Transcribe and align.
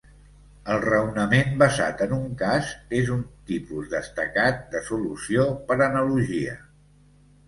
El 0.75 0.79
raonament 0.83 1.51
basat 1.63 1.99
en 2.05 2.15
un 2.15 2.23
cas 2.39 2.71
és 2.99 3.11
un 3.15 3.21
tipus 3.51 3.91
destacat 3.91 4.65
de 4.73 4.81
solució 4.87 5.45
per 5.69 5.79
analogia. 5.89 6.57